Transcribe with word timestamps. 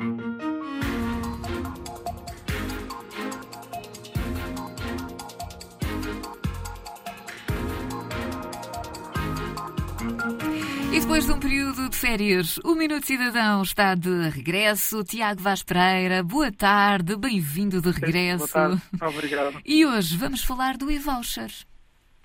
E 0.00 0.04
depois 11.00 11.26
de 11.26 11.32
um 11.32 11.40
período 11.40 11.88
de 11.88 11.96
férias, 11.96 12.60
o 12.64 12.76
Minuto 12.76 13.08
Cidadão 13.08 13.60
está 13.62 13.96
de 13.96 14.28
regresso. 14.28 15.02
Tiago 15.02 15.42
Vaz 15.42 15.64
Pereira, 15.64 16.22
boa 16.22 16.52
tarde, 16.52 17.16
bem-vindo 17.16 17.82
de 17.82 17.90
regresso. 17.90 18.46
Boa 18.52 18.80
tarde, 18.80 18.82
obrigado. 19.16 19.60
E 19.64 19.84
hoje 19.84 20.16
vamos 20.16 20.44
falar 20.44 20.76
do 20.76 20.88
e-voucher. 20.92 21.50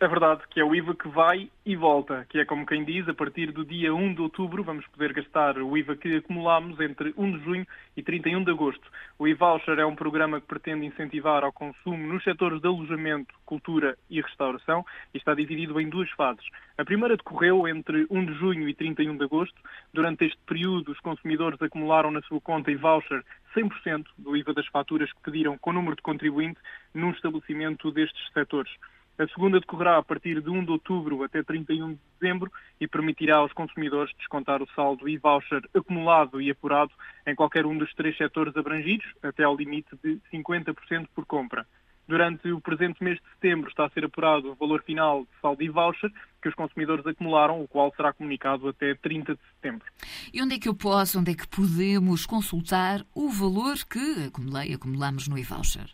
É 0.03 0.07
verdade, 0.09 0.41
que 0.49 0.59
é 0.59 0.65
o 0.65 0.75
IVA 0.75 0.93
que 0.95 1.07
vai 1.07 1.49
e 1.65 1.77
volta, 1.77 2.25
que 2.27 2.37
é 2.37 2.43
como 2.43 2.65
quem 2.65 2.83
diz, 2.83 3.07
a 3.07 3.13
partir 3.13 3.53
do 3.53 3.63
dia 3.63 3.95
1 3.95 4.15
de 4.15 4.21
outubro 4.21 4.61
vamos 4.61 4.85
poder 4.87 5.13
gastar 5.13 5.57
o 5.57 5.77
IVA 5.77 5.95
que 5.95 6.17
acumulamos 6.17 6.77
entre 6.81 7.13
1 7.15 7.37
de 7.37 7.43
junho 7.45 7.67
e 7.95 8.03
31 8.03 8.43
de 8.43 8.51
agosto. 8.51 8.85
O 9.17 9.29
e-voucher 9.29 9.79
é 9.79 9.85
um 9.85 9.95
programa 9.95 10.41
que 10.41 10.47
pretende 10.47 10.85
incentivar 10.85 11.45
ao 11.45 11.53
consumo 11.53 12.05
nos 12.05 12.21
setores 12.21 12.59
de 12.59 12.67
alojamento, 12.67 13.33
cultura 13.45 13.97
e 14.09 14.19
restauração 14.19 14.85
e 15.13 15.17
está 15.17 15.33
dividido 15.33 15.79
em 15.79 15.87
duas 15.87 16.11
fases. 16.11 16.45
A 16.77 16.83
primeira 16.83 17.15
decorreu 17.15 17.65
entre 17.65 18.05
1 18.09 18.25
de 18.25 18.33
junho 18.33 18.67
e 18.67 18.73
31 18.73 19.15
de 19.15 19.23
agosto. 19.23 19.55
Durante 19.93 20.25
este 20.25 20.39
período, 20.45 20.91
os 20.91 20.99
consumidores 20.99 21.61
acumularam 21.61 22.11
na 22.11 22.21
sua 22.23 22.41
conta 22.41 22.69
e-voucher 22.69 23.23
100% 23.55 24.05
do 24.17 24.35
IVA 24.35 24.53
das 24.53 24.67
faturas 24.67 25.09
que 25.13 25.21
pediram 25.21 25.57
com 25.57 25.69
o 25.69 25.73
número 25.73 25.95
de 25.95 26.01
contribuinte 26.01 26.59
num 26.93 27.11
estabelecimento 27.11 27.89
destes 27.89 28.21
setores. 28.33 28.73
A 29.17 29.27
segunda 29.27 29.59
decorrerá 29.59 29.97
a 29.97 30.03
partir 30.03 30.41
de 30.41 30.49
1 30.49 30.65
de 30.65 30.71
outubro 30.71 31.23
até 31.23 31.43
31 31.43 31.93
de 31.93 31.99
dezembro 32.19 32.51
e 32.81 32.87
permitirá 32.87 33.37
aos 33.37 33.53
consumidores 33.53 34.11
descontar 34.17 34.61
o 34.61 34.67
saldo 34.75 35.07
e-voucher 35.07 35.61
acumulado 35.73 36.41
e 36.41 36.49
apurado 36.49 36.91
em 37.27 37.35
qualquer 37.35 37.65
um 37.65 37.77
dos 37.77 37.93
três 37.93 38.17
setores 38.17 38.57
abrangidos, 38.57 39.05
até 39.21 39.43
ao 39.43 39.55
limite 39.55 39.95
de 40.03 40.19
50% 40.31 41.07
por 41.13 41.27
compra. 41.27 41.65
Durante 42.07 42.51
o 42.51 42.59
presente 42.59 43.01
mês 43.03 43.17
de 43.17 43.29
setembro 43.35 43.69
está 43.69 43.85
a 43.85 43.89
ser 43.89 44.03
apurado 44.03 44.51
o 44.51 44.55
valor 44.55 44.83
final 44.83 45.21
de 45.21 45.41
saldo 45.41 45.63
e 45.63 45.69
voucher 45.69 46.11
que 46.41 46.49
os 46.49 46.55
consumidores 46.55 47.05
acumularam, 47.05 47.61
o 47.61 47.67
qual 47.67 47.93
será 47.95 48.11
comunicado 48.11 48.67
até 48.67 48.95
30 48.95 49.35
de 49.35 49.41
setembro. 49.55 49.85
E 50.33 50.41
onde 50.41 50.55
é 50.55 50.59
que 50.59 50.67
eu 50.67 50.75
posso, 50.75 51.19
onde 51.19 51.31
é 51.31 51.35
que 51.35 51.47
podemos 51.47 52.25
consultar 52.25 53.05
o 53.15 53.29
valor 53.29 53.75
que 53.89 54.25
acumulei, 54.25 54.73
acumulamos 54.73 55.27
no 55.27 55.37
e-voucher? 55.37 55.87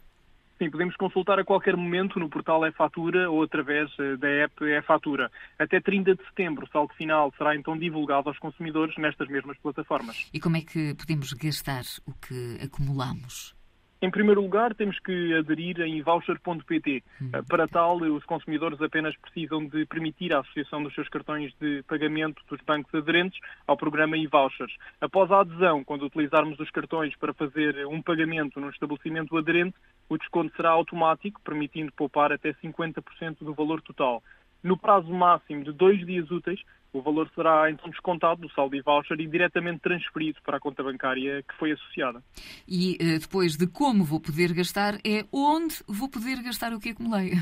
Sim, 0.59 0.69
podemos 0.69 0.95
consultar 0.97 1.39
a 1.39 1.45
qualquer 1.45 1.77
momento 1.77 2.19
no 2.19 2.29
portal 2.29 2.65
É-Fatura 2.65 3.31
ou 3.31 3.41
através 3.41 3.89
eh, 3.97 4.17
da 4.17 4.27
app 4.27 4.65
É-Fatura. 4.65 5.31
Até 5.57 5.79
30 5.79 6.15
de 6.15 6.23
setembro, 6.25 6.65
o 6.65 6.69
saldo 6.69 6.93
final 6.95 7.33
será 7.37 7.55
então 7.55 7.77
divulgado 7.77 8.27
aos 8.27 8.37
consumidores 8.37 8.93
nestas 8.97 9.29
mesmas 9.29 9.57
plataformas. 9.59 10.29
E 10.33 10.39
como 10.39 10.57
é 10.57 10.61
que 10.61 10.93
podemos 10.95 11.31
gastar 11.31 11.83
o 12.05 12.11
que 12.13 12.59
acumulamos? 12.61 13.55
Em 14.01 14.09
primeiro 14.09 14.41
lugar, 14.41 14.73
temos 14.73 14.97
que 14.99 15.35
aderir 15.35 15.81
em 15.81 16.01
voucher.pt. 16.01 17.03
Uhum. 17.19 17.43
Para 17.49 17.67
tal, 17.67 17.97
os 17.97 18.23
consumidores 18.23 18.81
apenas 18.81 19.13
precisam 19.17 19.65
de 19.65 19.85
permitir 19.85 20.33
a 20.33 20.39
associação 20.39 20.81
dos 20.81 20.95
seus 20.95 21.09
cartões 21.09 21.53
de 21.59 21.83
pagamento 21.83 22.41
dos 22.49 22.61
bancos 22.61 22.93
aderentes 22.95 23.37
ao 23.67 23.75
programa 23.75 24.15
e-vouchers. 24.15 24.73
Após 25.01 25.29
a 25.29 25.41
adesão, 25.41 25.83
quando 25.83 26.05
utilizarmos 26.05 26.57
os 26.61 26.71
cartões 26.71 27.13
para 27.17 27.33
fazer 27.33 27.85
um 27.87 28.01
pagamento 28.01 28.61
no 28.61 28.69
estabelecimento 28.69 29.37
aderente, 29.37 29.75
o 30.07 30.17
desconto 30.17 30.55
será 30.55 30.69
automático, 30.69 31.41
permitindo 31.41 31.91
poupar 31.91 32.31
até 32.31 32.53
50% 32.53 33.39
do 33.41 33.53
valor 33.53 33.81
total. 33.81 34.23
No 34.63 34.77
prazo 34.77 35.11
máximo 35.13 35.63
de 35.63 35.71
dois 35.71 36.05
dias 36.05 36.29
úteis, 36.29 36.59
o 36.91 37.01
valor 37.01 37.29
será 37.35 37.69
então 37.69 37.89
descontado 37.89 38.41
do 38.41 38.51
saldo 38.51 38.75
e 38.75 38.81
voucher 38.81 39.19
e 39.19 39.27
diretamente 39.27 39.79
transferido 39.81 40.39
para 40.43 40.57
a 40.57 40.59
conta 40.59 40.83
bancária 40.83 41.43
que 41.43 41.55
foi 41.55 41.71
associada. 41.71 42.23
E 42.67 42.97
eh, 42.99 43.19
depois 43.19 43.55
de 43.55 43.67
como 43.67 44.03
vou 44.03 44.19
poder 44.19 44.53
gastar, 44.53 44.95
é 45.05 45.25
onde 45.31 45.75
vou 45.87 46.09
poder 46.09 46.41
gastar 46.41 46.73
o 46.73 46.79
que 46.79 46.89
acumulei. 46.89 47.33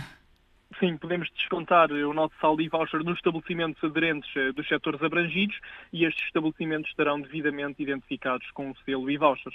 Sim, 0.80 0.98
podemos 0.98 1.30
descontar 1.36 1.92
o 1.92 2.14
nosso 2.14 2.34
saldo 2.40 2.62
e 2.62 2.68
voucher 2.68 3.04
nos 3.04 3.16
estabelecimentos 3.16 3.82
aderentes 3.84 4.30
eh, 4.36 4.52
dos 4.52 4.68
setores 4.68 5.02
abrangidos 5.02 5.58
e 5.94 6.06
estes 6.06 6.24
estabelecimentos 6.26 6.90
estarão 6.90 7.20
devidamente 7.20 7.82
identificados 7.82 8.46
com 8.52 8.70
o 8.70 8.76
selo 8.86 9.10
e 9.10 9.18
voucher. 9.18 9.54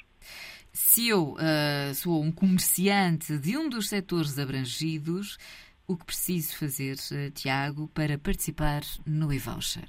Se 0.73 1.09
eu 1.09 1.35
uh, 1.35 1.95
sou 1.95 2.23
um 2.23 2.33
comerciante 2.33 3.39
de 3.39 3.57
um 3.59 3.69
dos 3.69 3.91
setores 3.91 4.39
abrangidos, 4.39 5.37
o 5.87 5.97
que 5.97 6.07
preciso 6.07 6.59
fazer, 6.59 6.97
eh, 7.13 7.31
Tiago, 7.31 7.89
para 7.89 8.19
participar 8.19 8.83
no 9.07 9.33
e-voucher? 9.33 9.89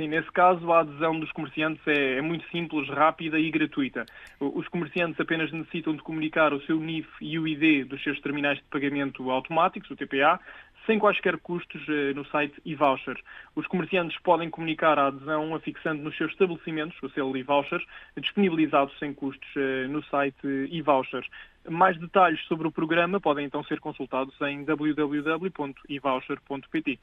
Sim, 0.00 0.08
nesse 0.08 0.32
caso 0.32 0.72
a 0.72 0.80
adesão 0.80 1.20
dos 1.20 1.30
comerciantes 1.32 1.86
é, 1.86 2.16
é, 2.16 2.22
muito 2.22 2.48
simples, 2.48 2.88
rápida 2.88 3.38
e 3.38 3.50
gratuita. 3.50 4.06
Os 4.38 4.66
comerciantes 4.68 5.20
apenas 5.20 5.52
necessitam 5.52 5.94
de 5.94 6.02
comunicar 6.02 6.54
o 6.54 6.60
seu 6.62 6.80
NIF 6.80 7.06
e 7.20 7.38
o 7.38 7.46
ID 7.46 7.86
dos 7.86 8.02
seus 8.02 8.18
terminais 8.20 8.56
de 8.56 8.64
pagamento 8.64 9.30
automáticos, 9.30 9.90
o 9.90 9.96
TPA, 9.96 10.40
sem 10.86 10.98
quaisquer 10.98 11.36
custos 11.38 11.82
eh, 11.88 12.12
no 12.14 12.24
site 12.26 12.60
e-voucher. 12.64 13.16
Os 13.54 13.66
comerciantes 13.66 14.18
podem 14.22 14.48
comunicar 14.50 14.98
a 14.98 15.08
adesão 15.08 15.54
afixando 15.54 16.02
nos 16.02 16.16
seus 16.16 16.32
estabelecimentos 16.32 16.96
o 17.02 17.10
selo 17.10 17.36
e-voucher, 17.36 17.84
disponibilizado 18.16 18.90
sem 18.98 19.12
custos 19.14 19.48
eh, 19.56 19.86
no 19.88 20.02
site 20.04 20.46
e-voucher. 20.70 21.22
Mais 21.68 21.98
detalhes 21.98 22.42
sobre 22.46 22.66
o 22.66 22.72
programa 22.72 23.20
podem 23.20 23.44
então 23.44 23.62
ser 23.64 23.80
consultados 23.80 24.34
em 24.40 24.64
www.evoucher.pt. 24.64 26.98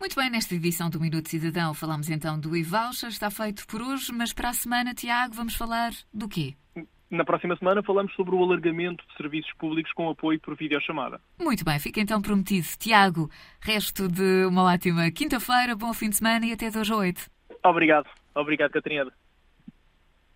Muito 0.00 0.16
bem, 0.16 0.30
nesta 0.30 0.54
edição 0.54 0.88
do 0.88 0.98
Minuto 0.98 1.28
Cidadão 1.28 1.74
falamos 1.74 2.08
então 2.08 2.40
do 2.40 2.56
e-voucher, 2.56 3.10
está 3.10 3.30
feito 3.30 3.66
por 3.66 3.82
hoje, 3.82 4.10
mas 4.12 4.32
para 4.32 4.48
a 4.48 4.54
semana, 4.54 4.94
Tiago, 4.94 5.34
vamos 5.34 5.54
falar 5.54 5.90
do 6.12 6.28
quê? 6.28 6.54
Na 7.10 7.24
próxima 7.24 7.56
semana 7.56 7.82
falamos 7.82 8.12
sobre 8.14 8.34
o 8.34 8.42
alargamento 8.42 9.02
de 9.06 9.16
serviços 9.16 9.52
públicos 9.54 9.92
com 9.92 10.10
apoio 10.10 10.38
por 10.40 10.54
videochamada. 10.56 11.20
Muito 11.38 11.64
bem, 11.64 11.78
fica 11.78 12.00
então 12.00 12.20
prometido. 12.20 12.66
Tiago, 12.78 13.30
resto 13.60 14.08
de 14.08 14.44
uma 14.44 14.64
ótima 14.64 15.10
quinta-feira, 15.10 15.74
bom 15.74 15.94
fim 15.94 16.10
de 16.10 16.16
semana 16.16 16.44
e 16.44 16.52
até 16.52 16.70
2 16.70 16.90
a 16.90 16.96
8. 16.96 17.30
Obrigado. 17.64 18.08
Obrigado, 18.34 18.70
Catarina. 18.70 19.10